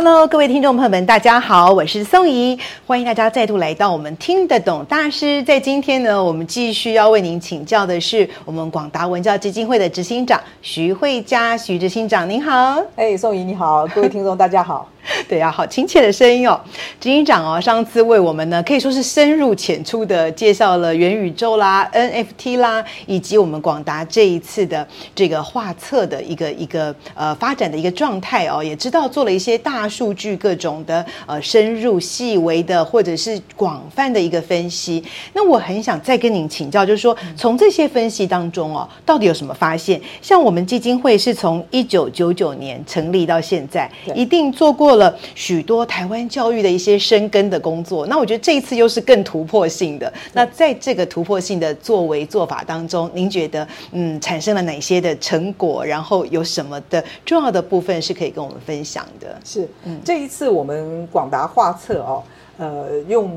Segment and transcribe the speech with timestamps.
[0.00, 2.56] Hello，各位听众朋友们，大家好，我是宋怡，
[2.86, 5.42] 欢迎大家再度来到我们听得懂大师。
[5.42, 12.80] 在今天呢，我们继续要为您请教的是我们广达文教基金会的执行长徐慧佳，徐执行长您好。
[12.94, 14.88] 哎，宋怡你好，各位听众大家好。
[15.28, 16.58] 对呀、啊，好亲切的声音哦，
[16.98, 35.04] 执行长哦，上次为我们呢可以说是深入浅出的介绍了元宇宙啦、NFT 啦，以及我们广达这一次的这个画册的一个一个呃发展的一个状态哦，也知道做了一些大数据各种的呃深入细微的或者是广泛的一个分析。
[35.34, 40.00] 那我很想再跟您请教，就是说从这些分析当中哦，到底有什么发现？
[40.22, 50.12] 像我们基金会是从一九九九年成立到现在，一定做过了许多台湾教育的一些深耕的工作，那我觉得这一次又是更突破性的。
[50.32, 55.84] 那在这个突破性的作为做法当中，您觉得嗯产生了哪些的成果？
[55.84, 59.38] 然后有什么的重要的部分是可以跟我们分享的？
[59.44, 62.22] 是，嗯，这一次我们广达画册哦，
[62.58, 63.30] 呃，用。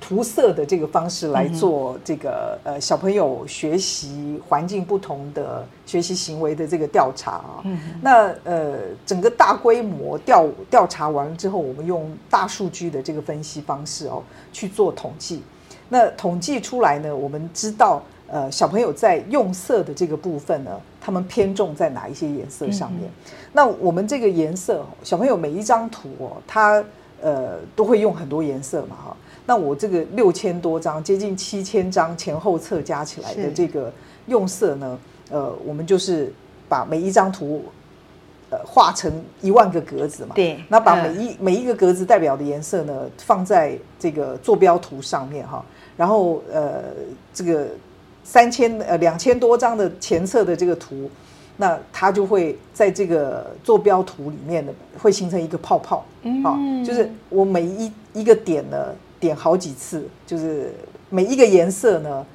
[0.00, 7.62] 涂色的这个方式来做这个呃小朋友学习环境不同的学习行为的这个调查啊，
[8.00, 15.42] 那呃整个大规模调调查完了之后，我们用大数据的这个分析方式哦去做统计，
[15.90, 23.10] 那统计出来呢，我们知道呃小朋友在用色的这个部分呢，他们偏重在哪一些颜色上面？
[23.52, 26.82] 那我们这个颜色，小朋友每一张图哦，他
[27.20, 29.16] 呃都会用很多颜色嘛哈。
[29.50, 33.92] 那我这个六千多张，接近七千张前后册加起来的这个
[34.28, 34.96] 用色呢，
[35.28, 36.32] 呃，我们就是
[36.68, 37.64] 把每一张图，
[38.50, 40.36] 呃，画成一万个格子嘛。
[40.36, 40.62] 对。
[40.68, 45.64] 那把每一每一个格子代表的颜色呢，放在这个坐标图上面哈。
[45.96, 46.84] 然后呃，
[47.34, 47.66] 这个
[48.22, 51.10] 三千呃两千多张的前册的这个图，
[51.56, 56.06] 那它就会在这个坐标图里面呢，会形成一个泡泡。
[56.22, 56.40] 嗯。
[56.40, 56.56] 好，
[56.86, 58.94] 就是我每一一个点呢。
[59.20, 60.74] 点好几次，就是
[61.10, 62.26] 每一个颜色呢，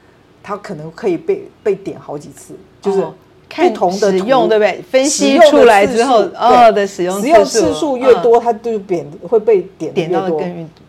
[0.43, 3.01] 它可能可以被被点好几次，就是
[3.49, 4.81] 不同的、哦、使用，对不对？
[4.83, 10.41] 分析出来之后，哦的使用使用次数越多，它就点会被点的越多。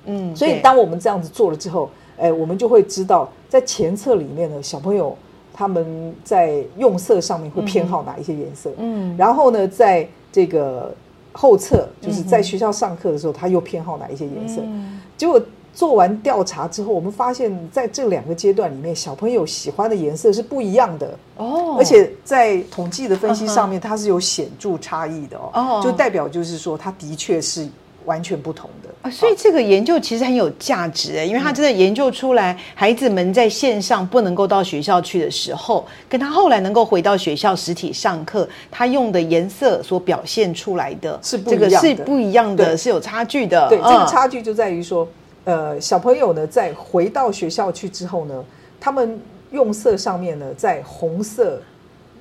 [0.04, 5.16] 嗯，所以当我们这样子做了之后，哎，我们就会知道，在前册里面呢，小朋友
[5.54, 8.70] 他们在用色上面会偏好哪一些颜色。
[8.76, 10.94] 嗯，然后呢，在这个
[11.32, 14.60] 后侧，就是在学校上课的时候，他又偏好哪一些颜色？
[14.62, 15.40] 嗯，结果。
[15.76, 27.68] 做完调查之后，我们发现在这两个阶段里面，小朋友喜欢的颜色是不一样的哦，而且在统计的分析上面，它是有显著差异的哦，就代表就是说，它的确是
[28.06, 29.10] 完全不同的啊。
[29.10, 43.68] 所以这个研究其实很有价值诶，因为它真的研究出来，孩子们在线上不能够到学校去的时候，跟他后来能够回到学校实体上课，他用的颜色所表现出来的，是这个是不一样的，是有差距的。
[43.68, 45.06] 对，这个差距就在于说。
[45.46, 48.44] 呃，小朋友呢，在回到学校去之后呢，
[48.80, 49.20] 他们
[49.52, 51.62] 用色上面呢，在红色、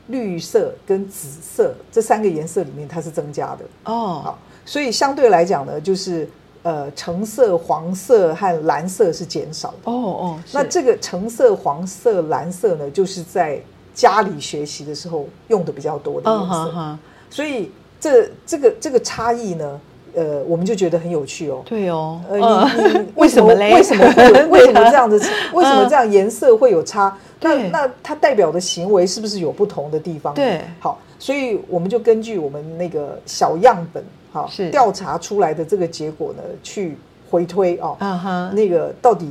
[0.09, 4.21] 绿色跟紫色这三个颜色里面，它是增加的哦。
[4.23, 6.29] 好，所以相对来讲呢，就是
[6.61, 9.91] 呃，橙色、黄色和蓝色是减少的。
[9.91, 13.59] 哦哦，那这个橙色、黄色、蓝色呢，就是在
[13.95, 16.53] 家里学习的时候用的比较多的颜色。
[16.53, 16.99] 哦、
[17.31, 19.81] 所以这这个这个差异呢。
[20.15, 21.61] 呃，我们就觉得很有趣哦。
[21.65, 25.17] 对哦，呃，你 你为什么为什么会 为什么这样子？
[25.53, 27.15] 为什么这样颜色会有差？
[27.41, 30.33] 那那它代表的行为是不是有不同的地方？
[30.33, 36.97] 对，好，所以我们就根据我们那个小样本，好，是调查出来的这个结果呢，去
[37.29, 39.29] 回推哦，嗯哼，那个到底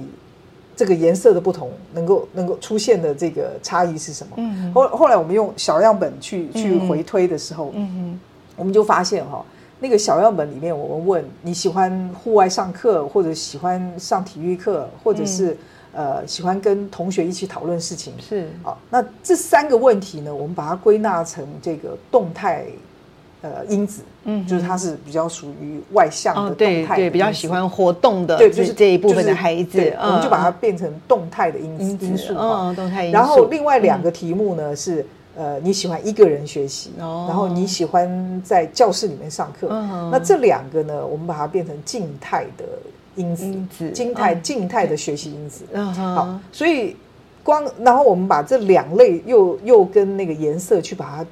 [0.76, 4.34] 这个颜色的不同，能够能够出现的这个差异是什么？
[4.36, 8.20] 嗯，后后来我们用小样本去去回推的时候，嗯哼，
[8.56, 9.44] 我们就发现哈。
[9.84, 15.52] 那个小样本里面，我们问你喜欢户外上课，或者喜欢上体育课，或者是、
[15.92, 18.48] 嗯、呃喜欢跟同学一起讨论事情，是。
[18.62, 18.74] 啊。
[18.88, 22.64] 那这三个问题呢，我们把它归纳成这个动态
[23.42, 32.34] 呃因子，嗯，就是它是比较属于外向的动态对，对，比较喜欢活动的，对，就是这一部分的孩子，就是嗯、我们就把它变成动态的因因因素。
[32.34, 33.12] 啊、哦，动态因素。
[33.12, 35.04] 然后另外两个题目呢、嗯、是
[35.36, 42.64] 呃，你喜欢一个人学习，哦、然后你喜欢在教室里面上课，嗯、那这两个呢，我们把它变成静态的
[43.16, 45.64] 因子，因子静态静态的学习因子。
[45.72, 46.96] 嗯、好，所以
[47.42, 51.26] 光然后我们把这两类又又跟那个颜色去把它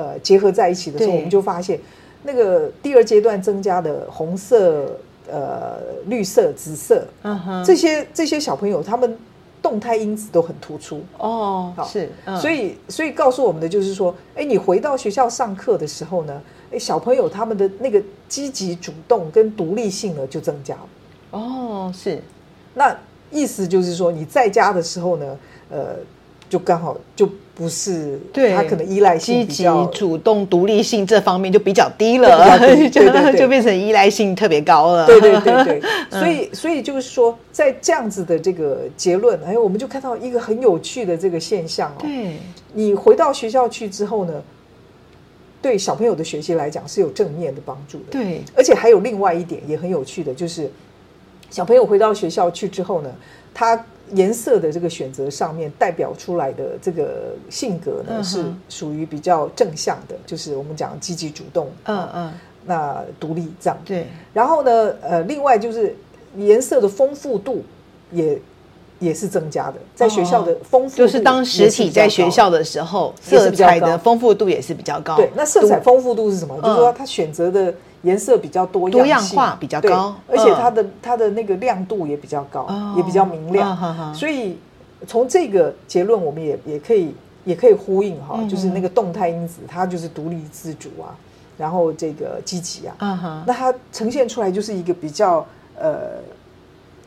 [0.00, 1.78] 呃结合在一起的时候，我们就发现
[2.22, 4.98] 那个第二阶段增加的红色、
[5.30, 9.16] 呃绿色、紫色，嗯、这些这些小朋友他们。
[9.64, 20.88] 动态因子都很突出哦，好是，嗯、所以所以告诉我们的就是说，哎，你回到学校上课的时候呢，哎，小朋友他们的那个积极主动跟独立性呢就增加了。
[21.30, 22.22] 哦，是，
[22.74, 22.94] 那
[23.30, 25.38] 意思就是说你在家的时候呢，
[25.70, 25.96] 呃。
[26.54, 35.04] 就刚好就不是，对他可能依赖性比较积极、主动、独立性这方面就比较低了，对对对， 就变成依赖性特别高了。
[35.04, 35.82] 对对对对，
[36.16, 42.02] 所以所以就是说，在这样子的这个结论，哎，我们就看到一个很有趣的这个现象哦。
[42.02, 42.36] 对，
[42.72, 44.32] 你回到学校去之后呢，
[45.60, 48.04] 对小朋友的学习来讲是有正面的帮助的。
[48.12, 50.70] 对，而且还有另外一点也很有趣的，就是
[51.50, 53.12] 小朋友回到学校去之后呢，
[53.52, 53.84] 他。
[54.12, 62.32] 颜色的这个选择上面代表出来的这个性格呢，是属于比较正向的，就是我们讲积极主动，嗯嗯，
[62.66, 63.78] 那独立这样。
[63.84, 64.06] 对。
[64.32, 65.96] 然后呢，呃，另外就是
[66.36, 67.64] 颜色的丰富度
[68.12, 68.38] 也
[68.98, 75.16] 也是增加的，在学校的丰富度，就是当实体在学校的时候，色彩的丰富度也是比较高。
[75.16, 76.60] 对，那色彩丰富度是什么？
[76.60, 77.74] 就是说他选择的。
[78.04, 84.14] 颜色比较多样，多样化比较高，而且它的它的那个亮度也比较高，也比较明亮。
[84.14, 84.56] 所以
[85.06, 87.12] 从这个结论，我们也也可以
[87.44, 91.10] 也可以呼应哈，就是那个动态因子，它就是独立自主啊，
[91.58, 95.44] 然后这个积极啊，那它呈现出来就是一个比较
[95.76, 96.22] 呃。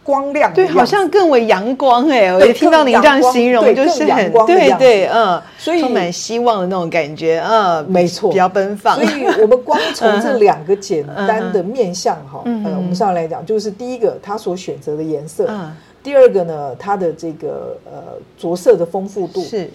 [0.08, 2.34] 光亮对，好像更为阳光哎！
[2.34, 8.96] 我一听到您这样形容，就是很对对嗯，所以充满希望的那种感觉嗯，没错，比较奔放。
[8.96, 18.02] 所以我们光从这两个简单的面相哈，嗯，我们上来讲，就是第一个他所选择的颜色，嗯，第二个呢，它的这个呃
[18.38, 19.70] 着色的丰富度是，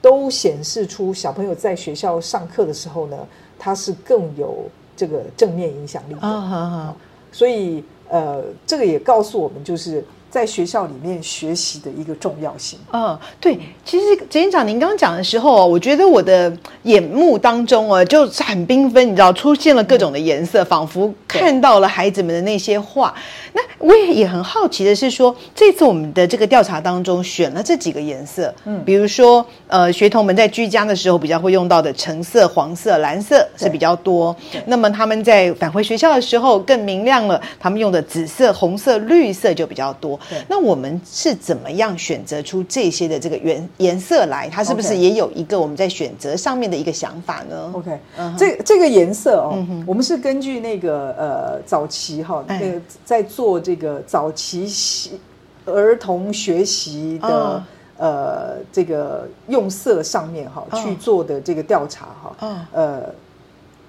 [0.00, 3.16] 都显示出小朋友在学校上课的时候呢，
[3.58, 4.64] 他是更有
[4.96, 6.20] 这个正面影响力的。
[6.20, 6.96] 好好，
[7.30, 7.84] 所以。
[8.08, 12.78] 呃，这个也告诉我们，就是在学校里面学习的一个重要性。
[12.92, 23.14] 嗯，对，其实执行长您刚刚讲的时候，我觉得我的眼目当中啊，就是很缤纷，你知道，出现了各种的颜色，仿佛看到了孩子们的那些画。
[23.54, 34.34] 那我也也很好奇的是说，这次我们的这个调查当中选了这几个颜色，嗯，比如说呃，学童们在居家的时候比较会用到的橙色、黄色、蓝色是比较多。
[34.66, 40.15] 那么他们在返回学校的时候更明亮了，他们用的紫色、红色、绿色就比较多。
[40.48, 44.48] 那我们是怎么样选择出这些的这个颜颜色来？
[44.48, 47.98] 它是不是也有一个我们在选择上面的一个想法呢？OK，
[48.38, 53.60] 这这个颜色哦，我们是根据那个呃早期哈那个在做。
[53.66, 55.18] 这个早期
[55.64, 57.62] 儿童学习的、哦、
[57.96, 63.02] 呃，这个用色上面哈、哦、去做的这个调查哈，哦、呃，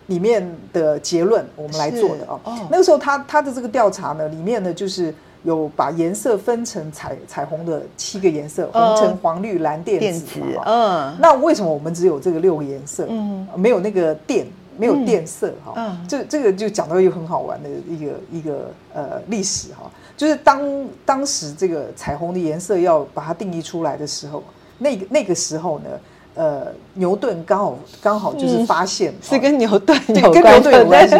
[0.07, 2.39] 里面的结论我们来做的哦。
[2.43, 2.57] 哦。
[2.71, 5.13] 那个时候他他的这个调查呢，里面呢就是
[5.47, 10.63] 有把颜色分成彩彩虹的七个颜色：红、橙、黄、绿、蓝、靛、紫嘛。
[10.65, 11.17] 嗯。
[11.19, 13.05] 那为什么我们只有这个六个颜色？
[13.09, 14.45] 嗯，没有那个靛。
[14.79, 20.61] 没有靛色哈，嗯嗯、这这个就讲到一个很好玩的一个一个呃历史哈，就是当
[21.03, 24.43] 当时这个彩虹的颜色要把它定义出来的时候，
[24.77, 25.89] 那个那个时候呢。
[26.37, 31.15] 呃，牛顿刚好刚好就是发现，是跟牛顿有，跟牛顿有关系，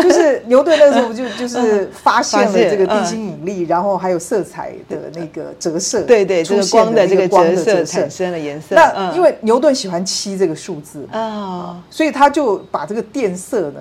[0.00, 8.76] 就是牛顿那时候就 就是发现了这个地心引力，然后还有色彩的那个折射，对对，这个光的这个光的折射产生了颜色。
[8.76, 13.80] 那因为牛顿喜欢七这个数字啊，所以他就把这个电色呢。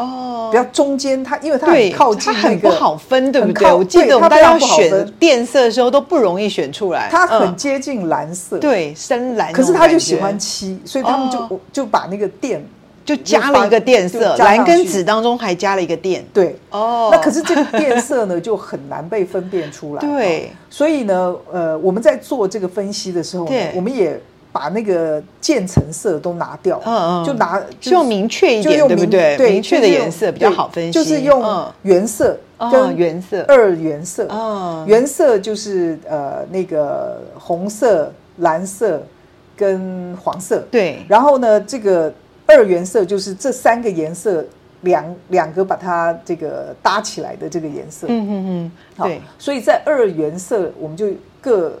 [0.00, 3.72] 哦，比较中间，它因为它很靠近，它很不好分，对不对？
[3.72, 7.08] 我记得我们大家选电色的时候都不容易选出来。
[7.10, 9.52] 它很接近蓝色，对，深蓝。
[9.52, 12.64] 可是他就喜欢漆，所以他们就就把那个电
[13.04, 16.24] 就加了一个电色，蓝跟紫当中还加了一个电。
[16.32, 20.00] 对，哦，那可是这个电色呢就很难被分辨出来。
[20.06, 24.20] 对，所以呢，呃，我们在做这个分析的时候，我们也。
[24.52, 29.36] 把那个渐层色都拿掉，嗯嗯，就拿就用明确一点，对不对？
[29.52, 32.36] 明确的颜色比较好分析，就是用原色
[32.72, 39.00] 跟原色二原色，嗯原色就是呃那个红色、蓝色
[39.56, 41.04] 跟黄色，对。
[41.08, 42.12] 然后呢，这个
[42.46, 44.44] 二原色就是这三个颜色
[44.80, 48.70] 两两个把它这个搭起来的这个颜色，嗯嗯嗯，
[49.06, 49.20] 对。
[49.38, 51.06] 所以在二原色我们就
[51.40, 51.72] 各。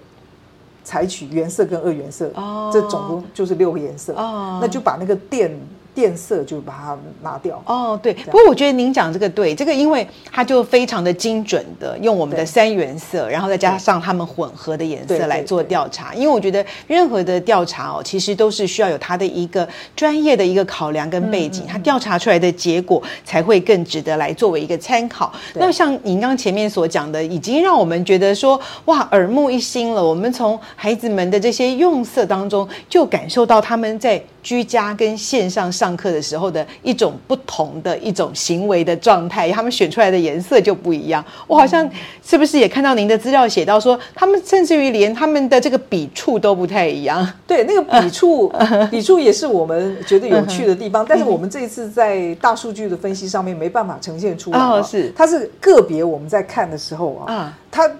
[0.82, 5.50] 采取原色跟二原色，哦这总共就是六个颜色，哦那就把那个靛。
[5.94, 8.14] 变色就把它拿掉哦，对。
[8.14, 16.14] 不过我觉得您讲这个对，这个因为它就非常的精准的用我们的三原色，然后再加上他们混合的颜色来做调查。
[16.14, 25.32] 因为我觉得任何的调查哦，其实都是需要有它的一个专业的一个考量跟背景，它调查出来的结果才会更值得来作为一个参考。
[25.54, 30.04] 那像您刚前面所讲的，已经让我们觉得说哇耳目一新了。
[30.04, 41.24] 我们从孩子们的这些用色当中，就感受到他们在居家跟线上上课的时候的一种不同的一种行为的状态，他们选出来的颜色就不一样。
[41.46, 41.88] 我好像
[42.24, 47.26] 是不是也看到您的资料写到说，他们甚至于连他们的这个笔触都不太一样。
[47.46, 48.52] 对，那个笔触，
[48.90, 51.04] 笔触也是我们觉得有趣的地方。
[51.08, 54.58] 但是我们这一次在大数据的分析上面没办法呈现出来。
[54.58, 57.90] 哦，是，它是个别我们在看的时候啊，它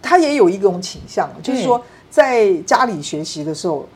[0.00, 3.86] 它也有一种倾向，就是说在家里学习的时候。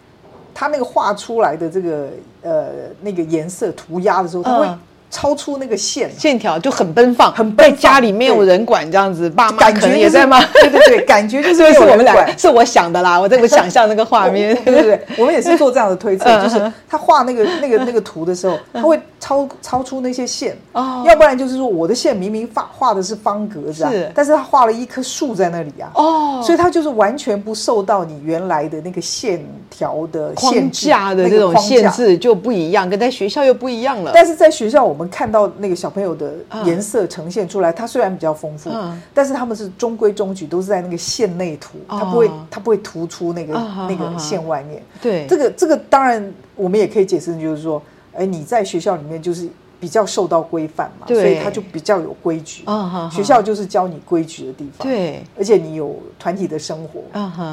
[0.54, 2.08] 他那个画出来的这个
[2.42, 2.66] 呃
[3.02, 4.68] 那个颜色涂鸦的时候，他会
[5.10, 7.76] 超出那个线线条，就很奔放，很奔放。
[7.80, 10.40] 家里没有人管这样子，爸妈可能也在吗？
[10.62, 14.54] 对对对，感觉就是 是我们俩，是我想的啦，我在我想象那个画面。
[14.64, 19.00] 对对对，我们也是做这样的推测，就是他画那个那个那个图的时候，他会
[19.30, 34.10] 超超出那些线，要不然就是说我的线明明画画的是方格子啊，但是他画了一棵树在那里啊，哦，所以他就是完全不受到你原来的那个线条的框架的这种限制就不一样，跟在学校又不一样了。
[34.12, 36.32] 但是在学校我们看到那个小朋友的
[36.64, 38.68] 颜色呈现出来，它虽然比较丰富，
[39.14, 43.54] 但是他们是中规中矩，都是在那个线内涂，它不会它不会突出那个
[43.88, 44.82] 那个线外面。
[45.00, 47.80] 对，这个这个当然我们也可以解释，就是说。
[48.14, 49.48] 哎，你在学校里面就是
[49.78, 52.64] 比较受到规范嘛，所以他就比较有规矩。
[53.10, 54.86] 学校就是教你规矩的地方。
[54.86, 57.00] 对，而且你有团体的生活，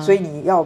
[0.02, 0.66] 所以你要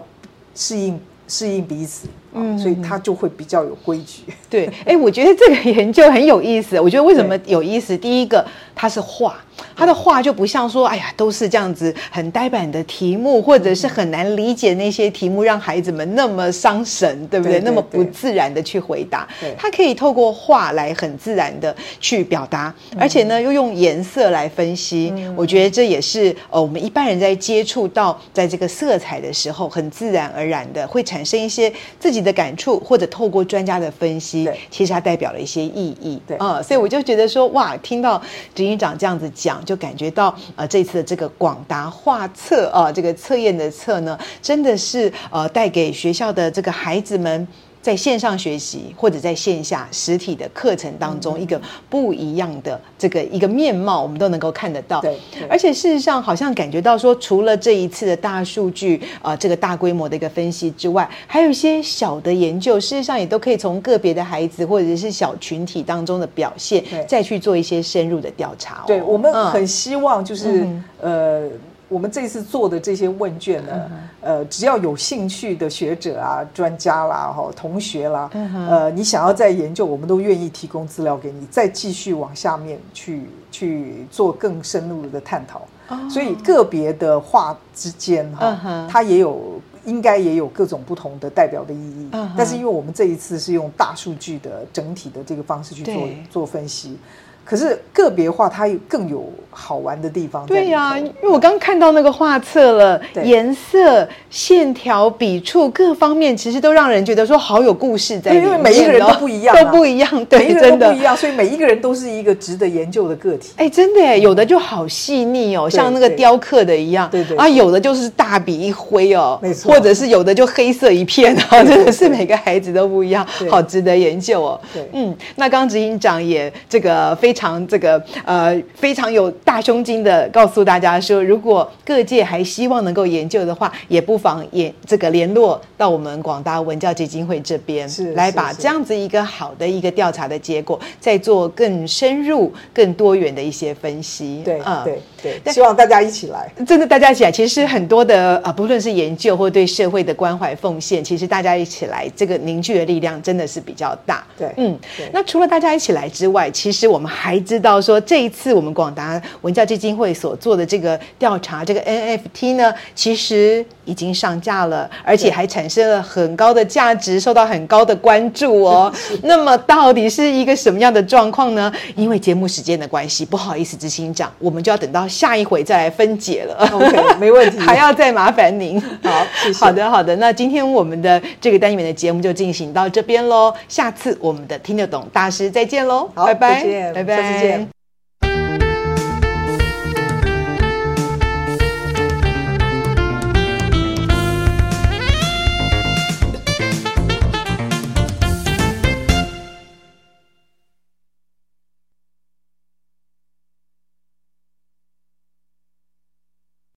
[0.56, 2.08] 适应适应彼此。
[2.34, 4.24] 嗯，所以他就会比较有规矩。
[4.50, 6.80] 对，哎，我觉得这个研究很有意思。
[6.80, 7.98] 我觉得为什么有意思？
[7.98, 8.46] 第一个，
[8.76, 9.36] 它是画，
[9.76, 17.60] 它的画就不像说，哎呀，都是这样子很呆板的题目，或者是很难理解那些题目，让孩子们那么伤神，对不对？
[17.62, 19.28] 那么不自然的去回答。
[19.58, 25.14] 它可以透过画来很自然的去表达，而且呢，又用颜色来分析。
[25.36, 36.22] 我觉得这也是呃，我们一般人在接触到在这个色彩的时候，很自然而然的会产生一些自己的感触，或者透过专家的分析，其实它代表了一些意义。
[36.28, 38.22] 对啊，所以我就觉得说，哇，听到
[38.54, 47.48] 执行长这样子讲，就感觉到呃，这次的这个广达画册啊，这个测验的测呢，真的是呃，带给学校的这个孩子们。
[47.82, 51.60] 在线上学习或者在线下实体的课程当中，一个
[51.90, 55.02] 不一样的这个一个面貌，我们都能够看得到。
[55.02, 55.18] 对，
[55.50, 68.84] 而且事实上，好像感觉到说，除了这一次的大数据啊，这个大规模的一个分析之外，还有一些小的研究，事实上也都可以从个别的孩子或者是小群体当中的表现，再去做一些深入的调查。
[68.86, 70.68] 对，我们很希望就是
[71.00, 71.50] 呃。
[71.92, 78.30] 我们这次做的这些问卷呢，呃，只要有兴趣的学者啊、专家啦、哈同学啦，
[78.70, 85.64] 呃，你想要再研究，我们都愿意提供资料给你，再继续往下面去去做更深入的探讨。
[86.10, 92.10] 所以个别的话之间哈，它也有应该也有各种不同的代表的意义。
[92.38, 96.98] 但是因为我们这一次是用大数据的整体的这个方式去做做分析。
[97.44, 100.46] 可是个别画它更有好玩的地方。
[100.46, 108.46] 对呀、啊，因为我刚看到那个画册了，颜色、线条、笔触各方面，其实都让人觉得说好有故事在里面。
[108.48, 113.52] 因为每一个人都不一样、啊，都不一样，对，每一个人都不一样，所以每一个人都是一个值得研究的个体。
[113.58, 117.10] 哎，真的哎，有的就好细腻哦，像那个雕刻的一样。
[117.12, 117.36] 对对。
[117.36, 119.74] 啊，有的就是大笔一挥哦，没错。
[119.74, 124.62] 或者是有的就黑色一片啊，真的是每个孩子都不一样，好值得研究哦。
[124.74, 127.31] 对，嗯，那刚刚执行长也这个非常。
[127.32, 144.42] 非常这个呃非常有大胸襟的告诉大家说，如果各界还希望能够研究的话，也不妨也这个联络到我们广大文教基金会这边，是来把这样子一个好的一个调查的结果，再做更深入、更多元的一些分析。
[144.44, 154.22] 对，嗯，对对，希望大家一起来，真的大家一起来，其实很多的啊，不论是研究或对社会的关怀奉献，其实大家一起来，这个凝聚的力量真的是比较大。
[154.38, 154.78] 对，嗯，
[155.14, 168.92] 那除了大家一起来之外，其实我们还还知道说，这一次我们广达文教基金会所做的这个调查，这个 NFT 呢，其实已经上架了，而且还产生了很高的价值，受到很高的关注哦。
[169.22, 171.72] 那么到底是一个什么样的状况呢？
[171.96, 176.68] 因为节目时间的关系，不好意思，执行长，我们就要等到下一回再来分解了。
[176.74, 178.82] OK，没问题， 还要再麻烦您。
[179.06, 179.60] 好，谢谢。
[179.64, 180.16] 好的，好的。
[180.16, 183.54] 那今天我们的这个单元的节目就进行到这边喽。
[183.70, 187.81] 下次我们的听得懂大师再见喽，好，拜拜，再见，拜拜，下次见。